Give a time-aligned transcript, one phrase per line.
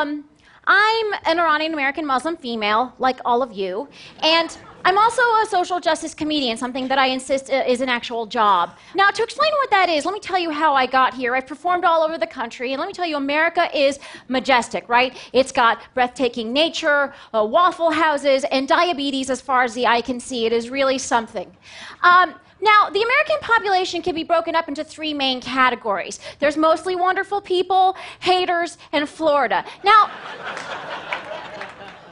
[0.00, 0.24] Um,
[0.66, 3.86] I'm an Iranian American Muslim female, like all of you,
[4.22, 8.78] and I'm also a social justice comedian, something that I insist is an actual job.
[8.94, 11.34] Now, to explain what that is, let me tell you how I got here.
[11.34, 13.98] I've performed all over the country, and let me tell you, America is
[14.28, 15.14] majestic, right?
[15.34, 20.18] It's got breathtaking nature, uh, waffle houses, and diabetes as far as the eye can
[20.18, 20.46] see.
[20.46, 21.54] It is really something.
[22.02, 26.20] Um, now, the American population can be broken up into three main categories.
[26.38, 29.64] There's mostly wonderful people, haters, and Florida.
[29.82, 30.10] Now,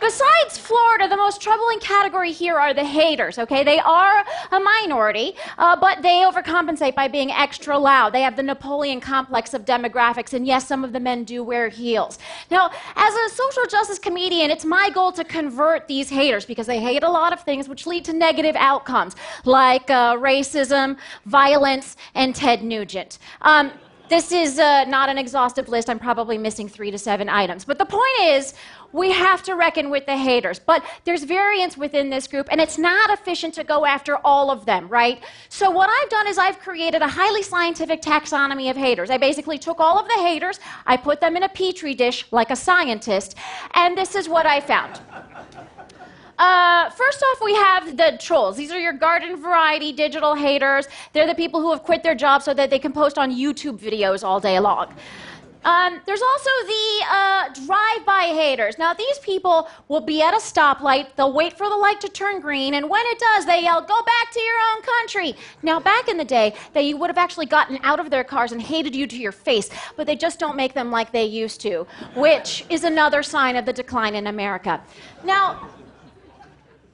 [0.08, 3.62] Besides Florida, the most troubling category here are the haters, okay?
[3.62, 8.14] They are a minority, uh, but they overcompensate by being extra loud.
[8.14, 11.68] They have the Napoleon complex of demographics, and yes, some of the men do wear
[11.68, 12.18] heels.
[12.50, 16.80] Now, as a social justice comedian, it's my goal to convert these haters because they
[16.80, 20.96] hate a lot of things which lead to negative outcomes, like uh, racism,
[21.26, 23.18] violence, and Ted Nugent.
[23.42, 23.72] Um,
[24.08, 25.90] this is uh, not an exhaustive list.
[25.90, 27.64] I'm probably missing three to seven items.
[27.64, 28.54] But the point is,
[28.92, 30.58] we have to reckon with the haters.
[30.58, 34.64] But there's variance within this group, and it's not efficient to go after all of
[34.64, 35.22] them, right?
[35.48, 39.10] So, what I've done is I've created a highly scientific taxonomy of haters.
[39.10, 42.50] I basically took all of the haters, I put them in a petri dish like
[42.50, 43.36] a scientist,
[43.74, 45.00] and this is what I found.
[46.38, 48.56] Uh, first off, we have the trolls.
[48.56, 50.86] These are your garden variety digital haters.
[51.12, 53.78] They're the people who have quit their jobs so that they can post on YouTube
[53.78, 54.94] videos all day long.
[55.64, 58.78] Um, there's also the uh, drive-by haters.
[58.78, 61.08] Now, these people will be at a stoplight.
[61.16, 64.00] They'll wait for the light to turn green, and when it does, they yell, "Go
[64.02, 67.80] back to your own country!" Now, back in the day, they would have actually gotten
[67.82, 70.74] out of their cars and hated you to your face, but they just don't make
[70.74, 74.80] them like they used to, which is another sign of the decline in America.
[75.24, 75.68] Now,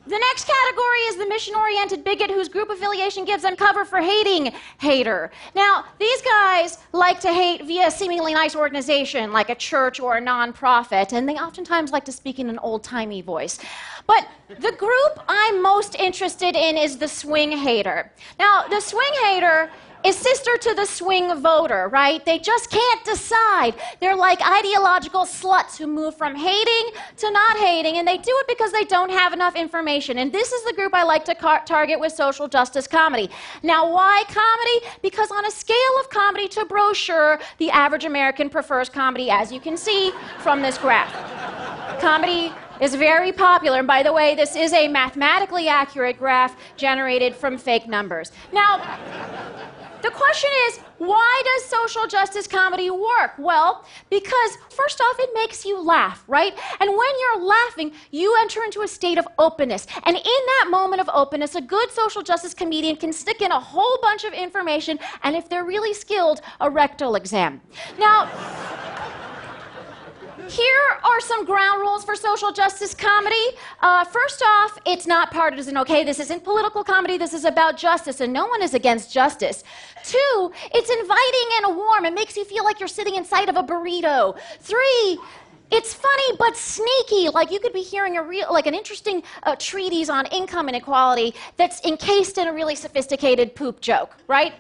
[0.07, 4.01] the next category is the mission oriented bigot whose group affiliation gives them cover for
[4.01, 5.31] hating hater.
[5.55, 10.19] Now, these guys like to hate via a seemingly nice organization like a church or
[10.19, 13.59] a nonprofit, and they oftentimes like to speak in an old timey voice.
[14.07, 18.13] But the group I'm most interested in is the swing hater.
[18.39, 19.71] Now, the swing hater
[20.05, 22.25] is sister to the swing voter, right?
[22.25, 23.75] They just can't decide.
[24.01, 28.47] They're like ideological sluts who move from hating to not hating, and they do it
[28.49, 30.19] because they don't have enough information.
[30.19, 33.31] And this is the group I like to car- target with social justice comedy.
[33.63, 34.99] Now, why comedy?
[35.03, 39.61] Because on a scale of comedy to brochure, the average American prefers comedy, as you
[39.61, 41.13] can see from this graph.
[42.01, 43.79] Comedy is very popular.
[43.79, 48.33] And by the way, this is a mathematically accurate graph generated from fake numbers.
[48.53, 48.81] Now,
[50.05, 53.33] the question is, why does social justice comedy work?
[53.39, 56.53] Well, because first off, it makes you laugh, right?
[56.79, 59.87] And when you're laughing, you enter into a state of openness.
[60.05, 63.59] And in that moment of openness, a good social justice comedian can stick in a
[63.59, 67.63] whole bunch of information, and if they're really skilled, a rectal exam.
[67.99, 68.31] Now,
[70.49, 73.45] here are some ground rules for social justice comedy.
[73.81, 76.05] Uh, first off, it's not partisan, okay?
[76.05, 79.65] This isn't political comedy, this is about justice, and no one is against justice.
[80.05, 82.05] Two, it's inviting and warm.
[82.05, 84.39] It makes you feel like you're sitting inside of a burrito.
[84.61, 85.19] Three,
[85.71, 87.31] it's funny but sneaky.
[87.31, 91.35] Like you could be hearing a real, like an interesting uh, treatise on income inequality
[91.57, 94.55] that's encased in a really sophisticated poop joke, right?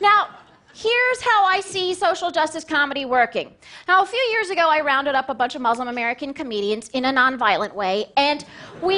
[0.00, 0.28] Now,
[0.76, 3.54] Here's how I see social justice comedy working.
[3.86, 7.04] Now, a few years ago, I rounded up a bunch of Muslim American comedians in
[7.04, 8.44] a nonviolent way, and
[8.82, 8.96] we,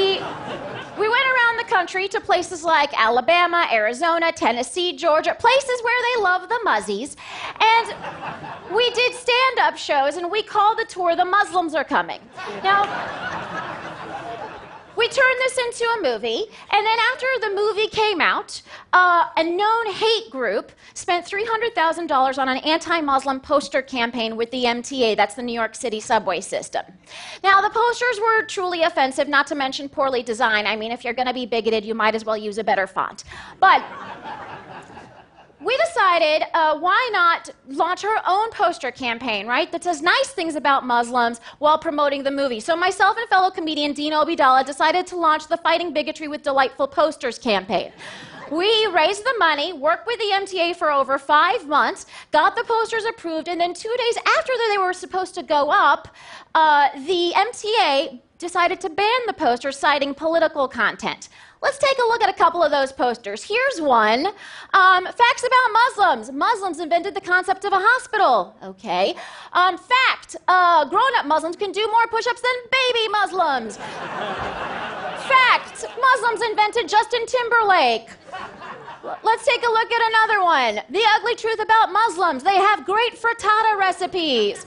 [0.99, 6.23] we went around the country to places like Alabama, Arizona, Tennessee, Georgia, places where they
[6.23, 7.17] love the Muzzies.
[7.61, 12.21] And we did stand up shows, and we called the tour The Muslims Are Coming.
[12.65, 12.85] Now,
[14.97, 18.63] we turned this into a movie, and then after the movie came out,
[18.93, 24.65] uh, a known hate group spent $300,000 on an anti Muslim poster campaign with the
[24.65, 26.85] MTA, that's the New York City subway system.
[27.45, 30.67] Now, the posters were truly offensive, not to mention poorly designed.
[30.67, 32.87] I mean, if you're going to be bigoted, you might as well use a better
[32.87, 33.25] font.
[33.61, 33.83] But
[35.61, 40.55] we decided uh, why not launch our own poster campaign, right, that says nice things
[40.55, 42.61] about Muslims while promoting the movie.
[42.61, 46.89] So myself and fellow comedian Dean Obeidallah decided to launch the Fighting Bigotry with Delightful
[46.89, 47.93] Posters campaign.
[48.51, 53.05] We raised the money, worked with the MTA for over five months, got the posters
[53.05, 56.15] approved, and then two days after they were supposed to go up,
[56.55, 61.29] uh, the MTA decided to ban the posters citing political content.
[61.67, 63.43] Let's take a look at a couple of those posters.
[63.43, 64.29] Here's one
[64.73, 66.31] um, Facts about Muslims.
[66.31, 68.55] Muslims invented the concept of a hospital.
[68.63, 69.17] Okay.
[69.53, 73.79] Um, fact uh, grown up Muslims can do more push ups than baby Muslims.
[75.27, 78.11] fact Muslims invented Justin Timberlake.
[79.25, 80.75] Let's take a look at another one.
[80.89, 84.67] The ugly truth about Muslims they have great frittata recipes.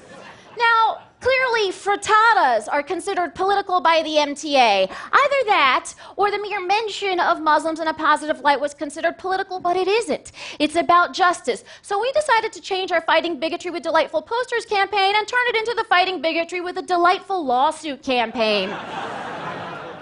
[0.58, 4.90] Now, Clearly, frittatas are considered political by the MTA.
[4.90, 9.60] Either that, or the mere mention of Muslims in a positive light was considered political,
[9.60, 10.32] but it isn't.
[10.60, 11.66] It's about justice.
[11.82, 15.58] So we decided to change our Fighting Bigotry with Delightful Posters campaign and turn it
[15.58, 18.70] into the Fighting Bigotry with a Delightful Lawsuit campaign.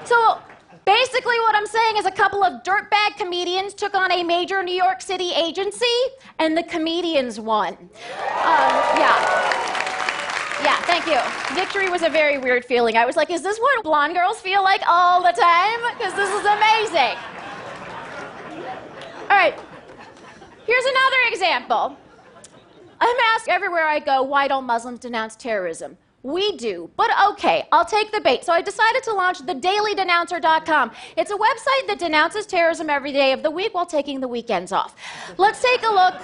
[0.05, 0.39] so
[0.85, 4.73] Basically, what I'm saying is a couple of dirtbag comedians took on a major New
[4.73, 5.85] York City agency,
[6.39, 7.73] and the comedians won.
[7.73, 7.89] Um,
[8.95, 9.56] yeah.
[10.63, 11.19] Yeah, thank you.
[11.55, 12.97] Victory was a very weird feeling.
[12.97, 15.79] I was like, is this what blonde girls feel like all the time?
[15.97, 17.17] Because this is amazing.
[19.29, 19.57] All right,
[20.65, 21.97] here's another example.
[22.99, 25.97] I'm asked everywhere I go, why don't Muslims denounce terrorism?
[26.23, 28.43] We do, but okay, I'll take the bait.
[28.43, 30.91] So I decided to launch thedailydenouncer.com.
[31.15, 34.71] It's a website that denounces terrorism every day of the week while taking the weekends
[34.71, 34.95] off.
[35.37, 36.15] Let's take a look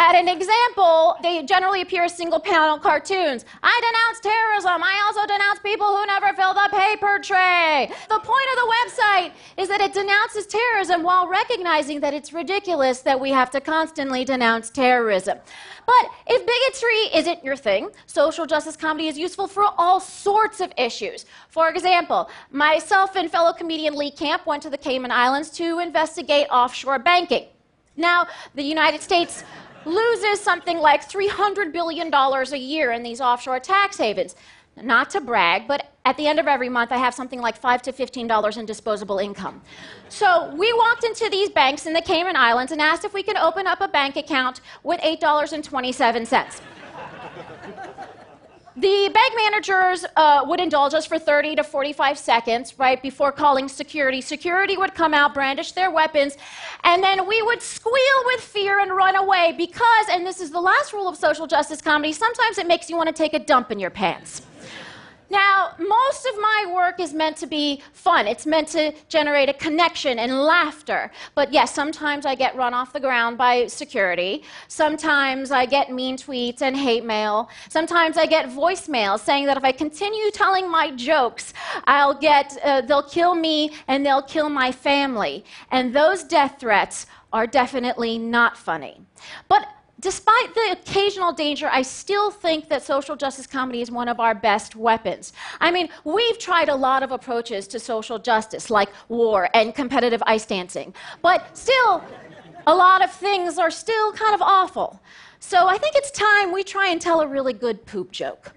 [0.00, 3.44] at an example, they generally appear as single panel cartoons.
[3.62, 4.82] I denounce terrorism.
[4.82, 7.92] I also denounce people who never fill the paper tray.
[8.08, 13.00] The point of the website is that it denounces terrorism while recognizing that it's ridiculous
[13.00, 15.36] that we have to constantly denounce terrorism.
[15.84, 20.72] But if bigotry isn't your thing, social justice comedy is useful for all sorts of
[20.78, 21.26] issues.
[21.50, 26.46] For example, myself and fellow comedian Lee Camp went to the Cayman Islands to investigate
[26.50, 27.48] offshore banking.
[27.96, 29.44] Now, the United States
[29.84, 34.34] loses something like $300 billion a year in these offshore tax havens.
[34.80, 37.82] Not to brag, but at the end of every month, I have something like 5
[37.82, 39.60] to $15 in disposable income.
[40.08, 43.36] So we walked into these banks in the Cayman Islands and asked if we could
[43.36, 46.60] open up a bank account with $8.27.
[48.80, 53.68] The bank managers uh, would indulge us for 30 to 45 seconds, right, before calling
[53.68, 54.22] security.
[54.22, 56.38] Security would come out, brandish their weapons,
[56.82, 60.60] and then we would squeal with fear and run away because, and this is the
[60.62, 63.70] last rule of social justice comedy, sometimes it makes you want to take a dump
[63.70, 64.40] in your pants.
[65.30, 68.26] Now, most of my work is meant to be fun.
[68.26, 71.12] It's meant to generate a connection and laughter.
[71.36, 74.42] But yes, sometimes I get run off the ground by security.
[74.66, 77.48] Sometimes I get mean tweets and hate mail.
[77.68, 81.54] Sometimes I get voicemails saying that if I continue telling my jokes,
[81.84, 85.44] I'll get, uh, they'll kill me and they'll kill my family.
[85.70, 89.00] And those death threats are definitely not funny.
[89.48, 89.68] But
[90.00, 94.34] despite the occasional danger, I still think that social justice comedy is one of our
[94.34, 95.32] best weapons.
[95.60, 100.22] I mean, we've tried a lot of approaches to social justice, like war and competitive
[100.26, 102.02] ice dancing, but still,
[102.66, 105.00] a lot of things are still kind of awful.
[105.38, 108.52] So I think it's time we try and tell a really good poop joke.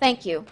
[0.00, 0.44] Thank you.